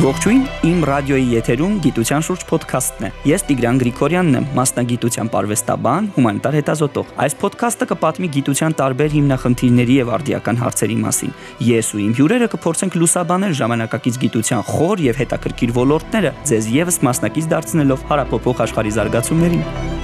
Ողջույն, 0.00 0.44
իմ 0.64 0.84
ռադիոյի 0.88 1.26
եթերում 1.34 1.72
գիտության 1.84 2.22
շուրջ 2.24 2.44
ոդքասթն 2.48 3.04
է։ 3.04 3.10
Ես 3.28 3.42
Տիգրան 3.50 3.80
Գրիգորյանն 3.82 4.38
եմ, 4.38 4.46
մասնագիտության 4.56 5.30
արվեստաբան, 5.40 6.08
հումանիտար 6.14 6.56
հետազոտող։ 6.56 7.12
Այս 7.26 7.36
ոդքասթը 7.44 7.88
կպատմի 7.92 8.32
գիտության 8.38 8.78
տարբեր 8.80 9.12
հիմնախնդիրների 9.18 10.00
եւ 10.00 10.14
արդիական 10.16 10.60
հարցերի 10.64 10.98
մասին։ 11.04 11.36
Ես 11.68 11.92
ու 11.92 12.04
իմ 12.08 12.16
հյուրերը 12.16 12.52
կփորձենք 12.56 13.00
լուսաբանել 13.04 13.56
ժամանակակից 13.60 14.20
գիտության 14.24 14.68
խոր 14.72 15.06
եւ 15.10 15.20
հետաքրքիր 15.20 15.78
ոլորտները, 15.84 16.36
ձեզ 16.48 16.74
եւս 16.80 17.02
մասնակից 17.10 17.50
դարձնելով 17.52 18.06
հարապոփող 18.08 18.68
աշխարհի 18.70 18.96
զարգացումներին։ 18.96 19.99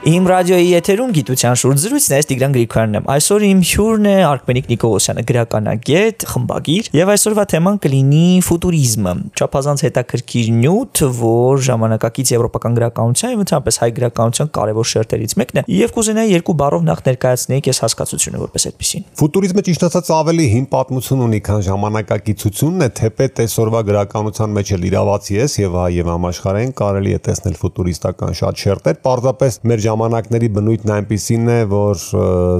Իմ 0.00 0.24
ռադիոյի 0.30 0.68
եթերում 0.72 1.10
գիտության 1.12 1.58
շուրջ 1.60 1.80
զրույցն 1.82 2.12
է, 2.16 2.18
Տիգրան 2.30 2.54
Գրիգորյանն 2.54 2.96
եմ։ 2.96 3.08
Այսօր 3.12 3.42
իմ 3.44 3.58
հյուրն 3.68 4.06
է 4.08 4.12
Արքմենիկ 4.24 4.70
Նիկողոսյանը, 4.70 5.24
գրականագետ, 5.28 6.24
խմբագիր, 6.30 6.86
եւ 6.96 7.10
այսօրվա 7.12 7.44
թեման 7.52 7.76
կլինի 7.84 8.22
ֆուտուրիզմը։ 8.48 9.12
Չափազանց 9.36 9.84
հետաքրքիր 9.84 10.48
նյութ, 10.56 11.02
որ 11.20 11.60
ժամանակակից 11.68 12.32
եվրոպական 12.32 12.78
գրականության 12.80 13.34
եւ 13.34 13.44
ընդհանրապես 13.44 13.80
հայ 13.84 13.90
գրականության 14.00 14.50
կարևոր 14.56 14.88
շերտերից 14.88 15.36
մեկն 15.36 15.60
է, 15.60 15.64
եւ 15.76 15.94
կուզենայի 16.00 16.32
երկու 16.40 16.56
բառով 16.64 16.88
նախ 16.88 17.04
ներկայացնեի 17.10 17.64
ես 17.68 17.82
հասկացությունը 17.84 18.40
որպես 18.40 18.66
այդպեսին։ 18.70 19.06
Ֆուտուրիզմը 19.20 19.64
ճիշտ 19.68 19.86
ասած 19.90 20.10
ավելի 20.16 20.48
հին 20.54 20.66
պատմություն 20.70 21.24
ունի, 21.28 21.40
քան 21.50 21.60
ժամանակակիցությունն 21.68 22.86
է, 22.86 22.90
թեպետ 23.00 23.42
այսօրվա 23.44 23.80
գրականության 23.90 24.54
մեջ 24.56 24.72
էլ 24.80 24.88
իրավացի 24.90 25.38
ես 25.40 25.58
եւ 25.60 25.78
հայ 25.80 25.90
եւ 26.00 26.10
համաշխարհային 26.14 26.74
կարելի 26.80 27.10
է 27.10 27.20
տեսնել 27.30 27.58
ֆուտուրիստական 27.60 28.38
շատ 28.40 28.64
շերտեր, 28.64 29.00
պարզապես 29.04 29.60
մեր 29.70 29.84
ժամանակների 29.90 30.48
բնույթն 30.54 30.94
այնպեսին 30.96 31.50
է, 31.50 31.58
որ 31.70 32.02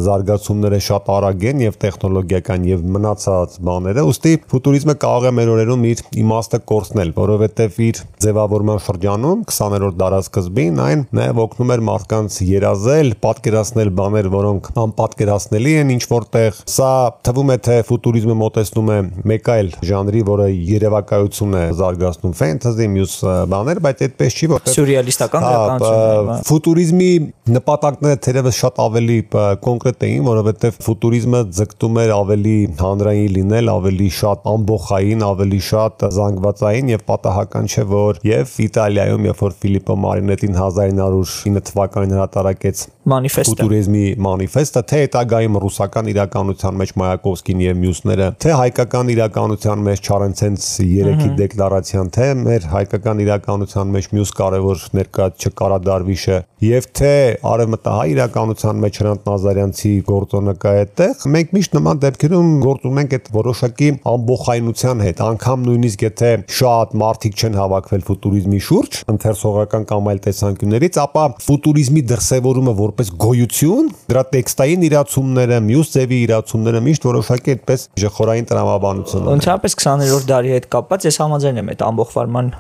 զարգացումները 0.05 0.81
շատ 0.91 1.11
արագ 1.14 1.45
են 1.50 1.62
եւ 1.64 1.77
տեխնոլոգիական 1.84 2.67
եւ 2.70 2.84
մնացած 2.97 3.56
բաները, 3.70 4.05
ուստի 4.11 4.33
ֆուտուրիզմը 4.50 4.95
կարող 5.05 5.28
է 5.31 5.33
մեր 5.39 5.53
օրերում 5.55 5.84
իր 5.91 6.03
իմաստը 6.20 6.61
կորցնել, 6.70 7.12
որովհետեւ 7.20 7.78
իր 7.86 8.01
ձևավորման 8.25 8.83
շրջանում 8.86 9.45
20-րդ 9.51 9.98
դարաշրջին 10.01 10.81
այն 10.84 11.05
նաեւ 11.20 11.41
օգնում 11.45 11.73
էր 11.75 11.83
մարդկանց 11.91 12.39
երազել, 12.51 13.12
պատկերացնել 13.25 13.92
բաներ, 14.01 14.28
որոնք 14.34 14.70
անպատկերացնելի 14.81 15.75
են 15.81 15.92
ինչ 15.95 16.05
որտեղ։ 16.11 16.61
Սա 16.70 16.91
թվում 17.27 17.53
է 17.55 17.58
թե 17.67 17.77
ֆուտուրիզմը 17.91 18.36
մոտեցնում 18.41 18.91
է 18.91 18.98
մեկ 19.31 19.51
այլ 19.55 19.70
ժանրի, 19.91 20.23
որը 20.31 20.48
երևակայություն 20.70 21.56
է 21.61 21.64
զարգացնում 21.81 22.36
ֆենտազի, 22.41 22.89
մյուս 22.97 23.17
բաներ, 23.55 23.83
բայց 23.86 24.05
այդպես 24.06 24.39
չի, 24.41 24.51
որտեղ 24.55 24.77
սյուրռեալիստական 24.77 25.47
գրականություն։ 25.47 26.45
Ֆուտուրիզմի 26.51 27.11
նպատակները 27.50 28.18
թերևս 28.24 28.58
շատ 28.60 28.80
ավելի 28.84 29.16
կոնկրետ 29.64 30.04
էին, 30.06 30.22
որովհետև 30.26 30.78
ֆուտուրիզմը 30.84 31.40
ձգտում 31.58 31.98
էր 32.02 32.12
ավելի 32.16 32.54
հանրային 32.80 33.34
լինել, 33.36 33.70
ավելի 33.74 34.08
շատ 34.20 34.48
ամբողջային, 34.54 35.24
ավելի 35.30 35.60
շատ 35.70 36.04
զանգվածային 36.16 36.92
եւ 36.94 37.04
պատահական 37.10 37.70
չէ, 37.70 37.84
որ 37.90 38.20
եւ 38.30 38.54
Իտալիայում, 38.66 39.28
երբ 39.30 39.42
որ 39.44 39.56
Ֆիլիպպո 39.64 39.96
Մարինետին 40.04 40.58
1909 40.60 41.64
թվականին 41.70 42.14
հրատարակեց 42.16 42.84
մանիֆեստը 43.10 43.50
ֆուտուրիզմի 43.50 44.05
մանիֆեստը, 44.27 44.82
թե 44.90 45.00
հետագայում 45.00 45.58
ռուսական 45.64 46.10
իրականության 46.12 46.80
մեջ 46.80 46.92
Մայակովսկին 47.00 47.62
եւ 47.64 47.80
մյուսները, 47.80 48.28
թե 48.44 48.55
հայկական 48.60 49.12
իրականության 49.14 49.84
մեջ 49.88 50.10
Չարենցենց 50.10 50.68
3-ի 50.80 51.30
դեկլարացիան, 51.40 52.12
թե 52.16 52.28
մեր 52.44 52.68
հայկական 52.74 53.24
իրականության 53.24 53.94
մեջ 53.96 54.10
մյուս 54.14 54.34
կարևոր 54.40 54.84
ներկա 55.00 55.28
չկարադարվիշը 55.40 56.38
եւ 56.70 56.89
թե 57.00 57.09
արևմտահայ 57.50 58.06
իրականության 58.14 58.80
մեջ 58.84 58.98
Հրանտ 59.00 59.28
Նազարյանցի 59.30 59.92
գործոնակա 60.10 60.72
այդտեղ 60.80 61.24
մենք 61.34 61.54
միշտ 61.56 61.76
նման 61.76 62.00
դեպքերում 62.04 62.50
գործ 62.64 62.86
ունենք 62.90 63.14
այդ 63.16 63.30
որոշակի 63.36 63.90
ամբողջայնության 64.10 65.02
հետ 65.06 65.22
անգամ 65.26 65.64
նույնիսկ 65.70 66.04
եթե 66.06 66.30
շատ 66.60 66.94
մարդիկ 67.00 67.40
չեն 67.40 67.58
հավաքվել 67.60 68.04
ֆուտուրիզմի 68.10 68.60
շուրջ 68.70 68.98
ընթերցողական 69.14 69.86
կամ 69.90 70.10
այլ 70.10 70.22
տեսանկյուններից 70.26 71.00
ապա 71.04 71.24
ֆուտուրիզմի 71.46 72.04
դրսևորումը 72.10 72.74
որպես 72.80 73.12
գոյություն 73.24 73.90
դրա 74.10 74.24
տեքստային 74.34 74.86
իրացումները 74.90 75.60
մյուս 75.70 75.92
ձևի 75.96 76.18
իրացումները 76.27 76.82
միշտ 76.90 77.08
որոշակի 77.10 77.54
այդպես 77.56 77.86
ժխորային 78.04 78.48
տրամաբանություն 78.50 79.30
ընդհանրապես 79.34 79.77
20-րդ 79.80 80.28
դարի 80.30 80.54
հետ 80.56 80.68
կապված 80.74 81.06
ես 81.10 81.20
համաձայն 81.20 81.60
եմ 81.60 81.70
այդ 81.74 81.84
ամբողջվարման 81.90 82.50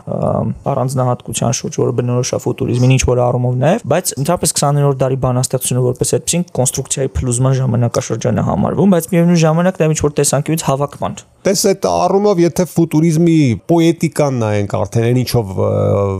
առանձնահատկության 0.70 1.56
շուրջ 1.60 1.78
որը 1.80 1.94
բնորոշ 2.00 2.30
է 2.30 2.40
ֆուտուրիզմին 2.44 2.94
ինչ 2.96 3.02
որ 3.10 3.22
առումով 3.26 3.58
նաև 3.60 3.84
բայց 3.90 4.12
ընդհանրապես 4.20 4.39
20-րդ 4.40 5.00
դարի 5.00 5.18
բանաստեղծությունը 5.24 5.82
որպես 5.84 6.14
այդպեսին 6.16 6.44
կոնստրուկցիայի 6.58 7.10
փլուզման 7.20 7.56
ժամանակաշրջան 7.60 8.40
է 8.40 8.44
համարվում, 8.50 8.94
բայց 8.96 9.08
միևնույն 9.12 9.40
ժամանակ 9.44 9.80
դա 9.80 9.90
ինչ 9.90 10.00
որ 10.00 10.14
տեսանկյունից 10.20 10.64
հավաքման 10.70 11.18
Տես 11.40 11.60
այդ 11.70 11.86
առումով 11.88 12.40
եթե 12.42 12.64
ֆուտուրիզմի 12.68 13.34
պոետիկան 13.70 14.34
նայենք 14.42 14.72
արդեն 14.76 15.04
այն 15.08 15.18
ինչով 15.20 15.52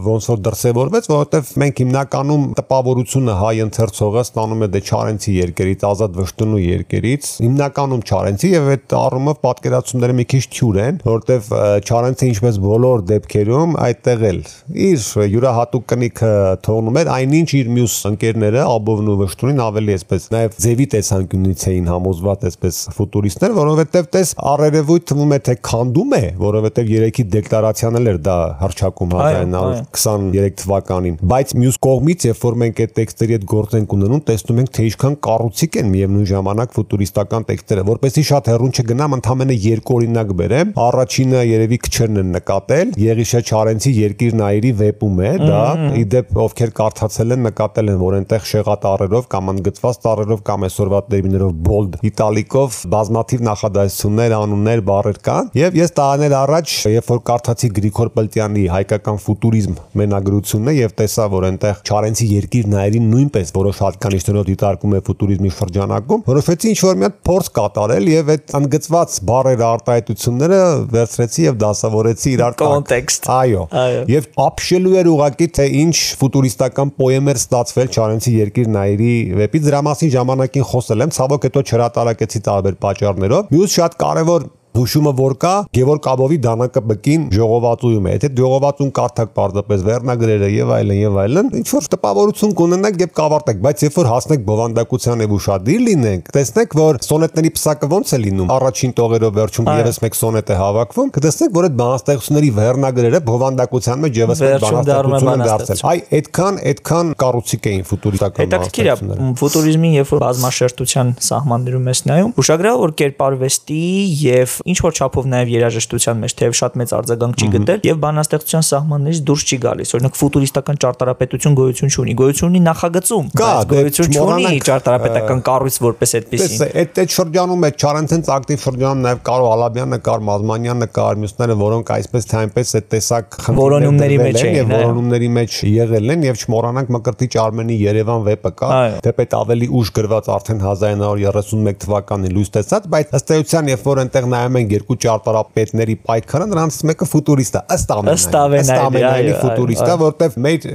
ոնց 0.06 0.28
որ 0.30 0.38
դրսևորվեց, 0.46 1.08
որովհետև 1.10 1.50
մենք 1.60 1.82
հիմնականում 1.82 2.46
տպավորությունը 2.56 3.34
հայ 3.36 3.50
ընթերցողը 3.66 4.22
ստանում 4.24 4.64
է 4.64 4.68
դե 4.72 4.80
Չարենցի 4.80 5.34
երկերից, 5.36 5.84
Ազատ 5.90 6.16
Վշտունու 6.20 6.60
երկերից, 6.64 7.28
հիմնականում 7.44 8.04
Չարենցի 8.08 8.52
եւ 8.54 8.70
այդ 8.72 8.94
առումով 9.00 9.40
պատկերացումները 9.44 10.16
մի 10.16 10.26
քիչ 10.32 10.42
թյուր 10.56 10.80
են, 10.88 11.02
որովհետև 11.04 11.52
Չարենցը 11.84 12.30
ինչպես 12.30 12.60
բոլոր 12.64 13.04
դեպքերում 13.12 13.76
այդտեղ 13.90 14.26
էլ 14.30 14.40
իր 14.88 15.06
յուրահատուկ 15.36 15.86
կնիքը 15.92 16.32
թողնում 16.64 17.00
էր, 17.04 17.12
այնինչ 17.20 17.48
իր 17.60 17.70
մյուս 17.76 17.98
ընկերները 18.14 18.64
Աբովն 18.70 19.10
ու 19.10 19.18
Վշտունին 19.20 19.62
ավելի 19.68 19.96
այսպես 19.98 20.28
նաեւ 20.32 20.58
ձևի 20.64 20.86
տեսանկյունից 20.94 21.64
էին 21.70 21.90
համոզված 21.90 22.46
այսպես 22.50 22.80
ֆուտուրիստներ, 22.96 23.56
որովհետև 23.60 24.10
տես 24.14 24.34
առերևույթ 24.50 25.09
թվում 25.10 25.34
է 25.34 25.38
թե 25.50 25.54
քանդում 25.66 26.14
է, 26.16 26.22
որովհետև 26.40 26.90
երեքի 26.94 27.24
դեկլարացիան 27.34 27.98
էլ 28.00 28.10
էր 28.10 28.18
դա 28.30 28.36
հրճակում 28.60 29.14
1923 29.20 30.56
թվականին, 30.60 31.16
բայց 31.30 31.54
մյուս 31.60 31.78
կողմից, 31.86 32.26
երբ 32.30 32.44
որ 32.46 32.58
մենք 32.60 32.82
այդ 32.84 32.94
տեքստերի 33.00 33.36
հետ 33.36 33.46
գործ 33.50 33.76
ենք 33.80 33.94
ունենում, 33.96 34.22
տեսնում 34.30 34.60
ենք 34.60 34.72
թե 34.76 34.86
ինչքան 34.90 35.16
կառուցիկ 35.26 35.78
են 35.80 35.90
միևնույն 35.90 36.28
ժամանակ 36.30 36.74
ֆուտուրիստական 36.76 37.46
տեքստերը, 37.50 37.84
որպեսզի 37.90 38.24
շատ 38.30 38.50
հեռուն 38.50 38.74
չգնամ, 38.80 39.16
ընդամենը 39.20 39.56
երկու 39.66 39.96
օրինակ 40.00 40.32
բերեմ։ 40.40 40.72
Առաջինը 40.80 41.42
երևի 41.50 41.78
քչերն 41.86 42.20
են 42.20 42.32
նկատել, 42.36 42.92
Եղիշե 43.00 43.40
Չարենցի 43.50 43.92
Երկիր 44.00 44.36
նայիրի 44.40 44.72
վեպում 44.80 45.20
է 45.20 45.32
դա, 45.40 45.62
իդեպ 46.00 46.40
ովքեր 46.44 46.72
կարդացել 46.80 47.34
են, 47.36 47.44
նկատել 47.50 47.90
են, 47.90 47.98
որ 48.00 48.16
այնտեղ 48.20 48.46
շեղատարերով 48.50 49.28
կամ 49.34 49.52
ընդգծված 49.54 50.00
տարերով 50.06 50.42
կամ 50.50 50.66
այսօրվա 50.70 51.00
տերմիներով 51.10 51.54
bold 51.66 51.98
իտալիկով 52.10 52.78
բազմաթիվ 52.94 53.44
նախադասություններ, 53.50 54.34
անուններ, 54.40 54.84
բառեր 55.00 55.18
կան 55.24 55.48
եւ 55.56 55.76
ես 55.78 55.92
տարիներ 55.96 56.34
առաջ 56.36 56.72
երբ 56.90 57.06
որ 57.10 57.20
կարդացի 57.30 57.68
Գրիգոր 57.76 58.08
Պլտյանի 58.16 58.64
հայկական 58.74 59.18
ֆուտուրիզմ 59.24 59.76
մենագրությունը 60.00 60.74
եւ 60.76 60.94
տեսա 61.00 61.26
որ 61.32 61.46
այնտեղ 61.48 61.80
Չարենցի 61.90 62.26
երկիր 62.30 62.68
նայերին 62.74 63.06
նույնպես 63.14 63.52
որոշ 63.56 63.80
հատկանիշներով 63.84 64.46
դիտարկում 64.50 64.96
է 64.96 65.00
ֆուտուրիզմի 65.08 65.52
շրջանակում 65.60 66.24
որովհետեւ 66.30 66.70
ինչ 66.70 66.80
որ 66.84 67.00
մի 67.00 67.06
հատ 67.08 67.16
փորձ 67.30 67.50
կատարել 67.60 68.10
եւ 68.10 68.32
այդ 68.34 68.54
ընդգծված 68.60 69.16
բառերը 69.30 69.66
արտահայտությունները 69.70 70.60
վերցրեցի 70.94 71.46
եւ 71.46 71.58
դասավորեցի 71.64 72.30
իրար 72.34 72.56
կոնտեքստ 72.60 73.30
այո 73.40 73.64
եւ 74.10 74.28
ապշելու 74.44 74.94
էր 75.00 75.10
ուղակի 75.14 75.50
թե 75.60 75.68
ինչ 75.80 75.96
ֆուտուրիստական 76.20 76.94
պոեմ 77.00 77.30
էր 77.30 77.40
ստացվել 77.40 77.92
Չարենցի 77.96 78.36
երկիր 78.40 78.72
նայերի 78.76 79.12
վեպից 79.40 79.68
դրա 79.70 79.82
մասին 79.90 80.14
ժամանակին 80.16 80.68
խոսել 80.70 81.04
եմ 81.06 81.14
ցավոք 81.20 81.50
հետո 81.50 81.64
չհրատարակեցի 81.70 82.42
տարբեր 82.50 82.80
պատճառներով 82.84 83.54
մյուս 83.54 83.76
շատ 83.80 84.00
կարևոր 84.00 84.48
հուշումը 84.76 85.12
որ 85.18 85.34
կա 85.42 85.52
Գևորգ 85.76 86.06
Աբովի 86.10 86.38
դանակը 86.44 86.82
բկին 86.90 87.24
ժողովածուում 87.34 88.06
է։ 88.06 88.12
Եթե 88.14 88.30
ժողովածուն 88.40 88.90
կարդակ 88.96 89.32
պարզապես 89.36 89.84
վերնագրերը 89.88 90.50
եւ 90.54 90.72
այլն 90.76 91.00
եւ 91.00 91.18
այլն, 91.24 91.50
ինչ 91.60 91.66
որ 91.74 91.88
տպավորություն 91.94 92.54
կունենաք 92.60 93.00
եւ 93.00 93.12
կավարտեք, 93.20 93.60
բայց 93.66 93.84
երբ 93.86 93.98
որ 94.00 94.10
հասնեք 94.10 94.44
բովանդակության 94.50 95.24
եւ 95.24 95.34
ուշադիր 95.40 95.82
լինենք, 95.90 96.30
տեսնեք 96.36 96.76
որ 96.80 97.00
սոնետների 97.06 97.52
պսակը 97.56 97.90
ոնց 97.90 98.10
է 98.10 98.20
լինում։ 98.20 98.52
Առաջին 98.60 98.94
տողերով 99.00 99.34
վերջում 99.40 99.70
եւս 99.80 100.00
մեկ 100.04 100.18
սոնետ 100.20 100.50
է 100.50 100.58
հավաքվում, 100.60 101.10
կտեսնեք 101.16 101.54
որ 101.60 101.68
այդ 101.70 101.76
բանաստեղծությունների 101.80 102.50
վերնագրերը 102.60 103.20
բովանդակության 103.30 104.02
մեջ 104.04 104.20
եւս 104.20 104.42
մեկ 104.44 104.64
բանաստեղծություն 104.64 105.30
են 105.30 105.44
դարձել։ 105.50 105.84
Այ 105.90 106.00
այդքան 106.20 106.60
այդքան 106.70 107.12
կառուցիկ 107.20 107.68
էին 107.70 107.84
ֆուտուրիստական 107.90 108.50
բանաստեղծությունները։ 108.54 109.30
ֆուտուրիզմին 109.40 109.94
երբ 110.00 110.10
որ 110.10 110.22
բազմաշերտության 110.24 111.12
սահմաններում 111.30 111.90
ես 111.90 112.02
նայում, 112.10 112.34
ուշագրավ 112.40 112.80
որ 112.80 112.94
կերպարվեստի 113.00 113.84
եւ 114.20 114.59
ինչ 114.70 114.78
որ 114.84 114.96
չափով 115.00 115.28
նաև 115.30 115.52
երաժշտության 115.54 116.20
մեջ 116.24 116.34
թեև 116.40 116.56
շատ 116.60 116.78
մեծ 116.80 116.94
արձագանք 117.00 117.40
չի 117.40 117.48
գտել 117.54 117.84
եւ 117.90 118.00
բանաստեղծության 118.04 118.64
սահմաններից 118.70 119.20
դուրս 119.30 119.44
չի 119.50 119.58
գալիս։ 119.64 119.92
Օրինակ 120.00 120.18
ֆուտուրիստական 120.20 120.80
ճարտարապետություն 120.84 121.56
գոյություն 121.60 121.94
չունի, 121.94 122.14
գոյություն 122.20 122.50
ունի 122.50 122.62
նախագծում, 122.66 123.30
բայց 123.40 123.70
գոյություն 123.70 124.16
չունի 124.20 124.60
ճարտարապետական 124.70 125.42
կառույց 125.50 125.76
որպես 125.84 126.14
այդպեսին։ 126.20 126.64
Այդ 126.80 127.00
այդ 127.00 127.14
շրջանում 127.16 127.66
այդ 127.70 127.78
Չարենցենց 127.80 128.30
ակտիվ 128.36 128.62
շրջանում 128.64 129.04
նաև 129.06 129.22
Կարո 129.30 129.48
Ալաբյանը 129.50 129.98
կար, 130.10 130.24
Մազմանյանը 130.30 130.88
կար, 131.00 131.20
մյուսները, 131.20 131.56
որոնք 131.60 131.92
այսպես 131.96 132.28
թե 132.30 132.38
այնպես 132.40 132.72
այդ 132.80 132.88
տեսակ 132.94 133.38
որոնումների 133.60 134.18
մեջ 134.20 134.40
են 134.40 134.56
եւ 134.60 134.72
որոնումների 134.74 135.30
մեջ 135.36 135.56
եղել 135.70 136.14
են 136.14 136.26
եւ 136.28 136.40
չմոռանանք 136.44 136.92
Մկրտիչ 136.96 137.30
Արմենի 137.40 137.76
Երևան 137.80 138.24
վեպը 138.28 138.52
կա, 138.60 138.70
դեպետ 139.06 139.36
ավելի 139.40 139.68
ուշ 139.80 139.92
գրված 139.96 140.30
արդեն 140.36 140.62
1931 140.64 141.80
թվականին 141.84 142.34
լույս 142.36 142.52
տեսած, 142.56 142.88
բայց 142.94 143.14
ըստ 143.20 143.32
էության 143.36 143.70
երբ 143.70 143.84
որ 143.90 144.00
այնտեղ 144.04 144.28
նայում 144.34 144.49
են 144.60 144.72
երկու 144.74 144.96
ճարտարապետների 145.04 145.96
պայքարը, 146.08 146.46
նրանց 146.50 146.78
մեկը 146.90 147.08
ֆուտուրիստ 147.10 147.58
է, 147.60 147.62
ըստ 147.76 147.92
ամենայն, 147.96 148.60
ըստ 148.60 148.74
ամենայնի 148.80 149.34
ֆուտուրիստ 149.40 149.86
է, 149.86 149.96
որտեվ 150.00 150.38
մեր 150.46 150.66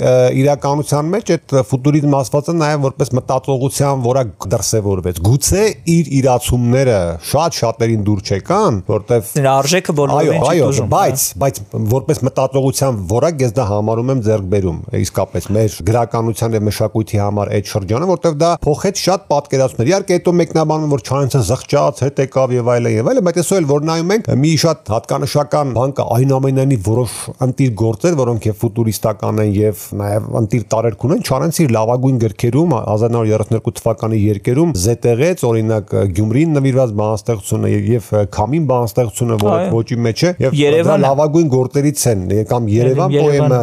իրականության 0.45 1.12
մեջ 1.16 1.31
այդ 1.36 1.56
ֆուտուրիզմ 1.72 2.16
ասվածը 2.19 2.56
նաև 2.56 2.86
որպես 2.86 3.13
մտածողության 3.19 4.04
որակ 4.06 4.48
դրսևորվեց։ 4.56 5.22
Գուցե 5.25 5.63
իր 5.95 6.12
իրացումները 6.19 7.00
շատ 7.31 7.60
շատերին 7.60 8.06
դուր 8.06 8.24
չեկան, 8.25 8.80
որտեվ 8.89 9.31
նրա 9.39 9.56
արժեքը 9.66 9.95
բոլորին 10.00 10.45
չի 10.45 10.63
դժում։ 10.66 10.89
Բայց 10.95 11.25
բայց 11.42 11.62
որպես 11.95 12.22
մտածողության 12.25 13.00
որակ 13.12 13.44
ես 13.45 13.56
դա 13.56 13.66
համարում 13.69 14.12
եմ 14.16 14.22
ձեռքբերում 14.25 14.80
իսկապես 15.06 15.48
մեր 15.56 15.77
գրականության 15.89 16.56
եւ 16.56 16.66
մշակույթի 16.66 17.19
համար 17.22 17.51
այդ 17.56 17.72
շրջանը, 17.72 18.10
որտեվ 18.12 18.38
դա 18.42 18.51
փոխեց 18.66 19.01
շատ 19.06 19.25
պատկերացումներ։ 19.31 19.92
Իհարկե 19.92 20.18
հետո 20.19 20.33
մեկնաբանում 20.42 20.94
որ 20.95 21.04
Չանցը 21.06 21.42
զղջաց, 21.50 22.01
հետ 22.06 22.22
եկավ 22.25 22.56
եւ 22.56 22.72
այլն 22.75 22.95
եւ 22.95 23.10
այլն, 23.12 23.25
բայց 23.25 23.39
այսօր 23.42 23.65
տեսնել, 23.66 23.70
որ 23.70 23.86
նայում 23.90 24.12
ենք 24.16 24.28
մի 24.40 24.52
շատ 24.62 24.90
հատկանշական 24.94 25.72
բանկը 25.76 26.04
այն 26.16 26.34
ամենայնի 26.36 26.78
որոշ 26.86 27.14
ընտիր 27.46 27.72
գործեր, 27.82 28.16
որոնք 28.20 28.48
եւ 28.50 28.58
ֆուտուրիստական 28.62 29.42
են 29.46 29.52
եւ 29.56 29.84
նաեւ 30.02 30.28
ընտիր 30.40 30.66
տարերք 30.76 31.06
ունեն, 31.06 31.24
Չարենցի 31.26 31.66
լավագույն 31.76 32.20
գրքերում 32.26 32.76
1932 32.76 33.76
թվականի 33.80 34.20
երկերում 34.26 34.74
զետեղեց 34.86 35.44
օրինակ 35.50 35.94
Գյումրին 36.16 36.56
նվիրված 36.56 36.94
բանաստեղծությունը 37.00 37.72
եւ 37.76 38.10
Քամին 38.36 38.68
բանաստեղծությունը, 38.70 39.40
որը 39.46 39.70
ոչի 39.76 39.98
մեջ 40.06 40.24
է 40.26 40.34
եւ 40.46 40.86
դա 40.86 40.98
լավագույն 41.06 41.50
գործերից 41.56 42.06
են 42.12 42.26
կամ 42.50 42.70
Երևան 42.76 43.16
պոեմը, 43.16 43.60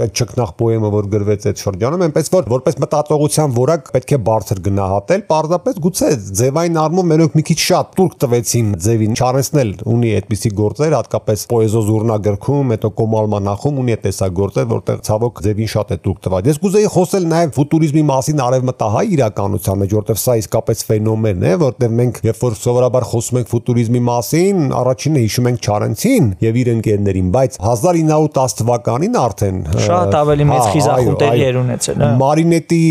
այդ 0.00 0.14
ճկնախ 0.20 0.54
պոեմը, 0.60 0.90
որ 0.96 1.10
գրվեց 1.14 1.48
այդ 1.50 1.62
շրջանում, 1.64 2.04
այնպես 2.10 2.32
որ 2.34 2.50
որպես 2.50 2.78
մտածողության 2.84 3.54
որակ 3.60 3.90
պետք 3.94 4.14
է 4.16 4.20
բարձր 4.30 4.62
գնահատել, 4.70 5.24
պարզապես 5.30 5.80
գուցե 5.86 6.10
ձևային 6.40 6.80
արմով 6.80 7.08
մենակ 7.10 7.36
մի 7.38 7.44
քիչ 7.50 7.58
շատ 7.60 7.94
турք 8.00 8.16
տվեցին 8.24 8.70
ձևին 8.84 9.16
չարեցնել 9.20 9.70
ունի 9.90 10.10
այդպիսի 10.20 10.50
գործեր, 10.56 10.94
հատկապես 10.96 11.42
պոեզո 11.50 11.80
զուրնագրքում, 11.90 12.72
հետո 12.74 12.90
կոմալմա 13.00 13.40
նախում 13.50 13.80
ունի 13.82 13.94
այդ 13.96 14.02
տեսակ 14.06 14.34
գործեր, 14.40 14.68
որտեղ 14.70 15.02
ցավոք 15.10 15.42
ձևին 15.44 15.70
շատ 15.74 15.90
է 15.90 15.98
դուք 16.06 16.20
տված։ 16.24 16.48
Ես 16.50 16.60
կուզեի 16.64 16.88
խոսել 16.94 17.26
նաև 17.30 17.52
ֆուտուրիզմի 17.60 18.04
մասին 18.10 18.42
արևմտահայ 18.46 19.04
իրականության 19.20 19.80
մեջ, 19.80 19.94
որտեղ 20.00 20.20
սա 20.20 20.36
իսկապես 20.40 20.84
ֆենոմեն 20.90 21.44
է, 21.50 21.52
որտեղ 21.60 21.94
մենք 22.00 22.20
երբ 22.30 22.40
որ 22.40 22.56
սովորաբար 22.60 23.06
խոսում 23.10 23.40
ենք 23.40 23.50
ֆուտուրիզմի 23.50 24.02
մասին, 24.08 24.64
առաջինը 24.80 25.24
հիշում 25.26 25.50
ենք 25.50 25.68
Չարենցին 25.70 26.30
եւ 26.40 26.58
իր 26.60 26.70
ընկերներին, 26.74 27.30
բայց 27.36 27.58
1910 27.60 28.56
թվականին 28.60 29.18
արդեն 29.20 29.60
շատ 29.90 30.16
ավելի 30.20 30.46
մեծ 30.50 30.68
խիզախունտեր 30.70 31.30
հա, 31.30 31.48
եր 31.50 31.58
ունեցել։ 31.60 32.04
Մարինետի 32.20 32.82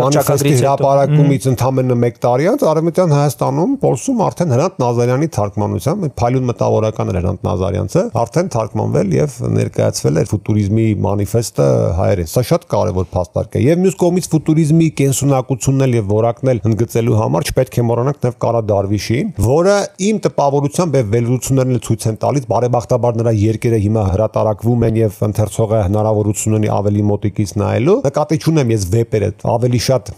մանիֆեստի 0.00 0.54
հրապարակումից 0.56 1.48
ընդամենը 1.52 1.98
1 2.06 2.20
տարի 2.26 2.48
անց 2.52 2.64
արևմտյան 2.72 3.14
Հայաստանում 3.16 3.76
Պոլսում 3.86 4.22
արդեն 4.26 4.54
Հրանտ 4.56 4.80
Նազարյանի 4.82 5.28
թարգման 5.36 5.75
թարգմանությամբ 5.76 6.14
Փայլուն 6.16 6.46
մտավորական 6.50 7.10
էր 7.10 7.16
Հրանտ 7.20 7.42
Նազարյանցը 7.46 8.02
արդեն 8.20 8.48
թարգմանվել 8.54 9.14
եւ 9.16 9.34
ներկայացվել 9.56 10.20
էր 10.20 10.28
ֆուտուրիզմի 10.30 10.86
մանիֆեստը 11.06 11.66
հայերեն։ 11.96 12.30
Սա 12.32 12.42
շատ 12.50 12.66
կարեւոր 12.72 13.08
փաստարկ 13.12 13.56
է։ 13.56 13.62
Եվ 13.66 13.82
մյուս 13.84 13.96
կողմից 14.00 14.28
ֆուտուրիզմի 14.32 14.88
կենսունակությունն 15.00 15.96
եւ 15.96 16.08
որակն 16.16 16.52
էլ 16.52 16.62
ընդգծելու 16.70 17.18
համար 17.20 17.46
չպետք 17.50 17.76
է 17.76 17.84
մոռանանք 17.86 18.20
նաեւ 18.26 18.38
Կարա 18.46 18.62
Դարվիշին, 18.70 19.32
որը 19.46 19.76
իմ 20.06 20.20
տպավորությամբ 20.26 20.96
եւ 20.96 21.10
վերլուծություններն 21.16 21.76
էլ 21.76 21.82
ցույց 21.86 22.06
են 22.06 22.18
տալիս 22.26 22.48
բարեբախտաբար 22.52 23.20
նրա 23.20 23.34
երկերը 23.36 23.80
հիմա 23.86 24.04
հրատարակվում 24.16 24.86
են 24.86 25.00
եւ 25.02 25.20
ընթերցողը 25.26 25.80
հնարավորություն 25.86 26.56
ունի 26.56 26.70
ավելի 26.76 27.04
մոտիկից 27.10 27.54
նայելու։ 27.60 27.96
Նկատի 28.06 28.38
չունեմ 28.46 28.72
ես 28.76 28.86
վեպերը 28.96 29.30
ավելի 29.56 29.80
շատ 29.86 30.10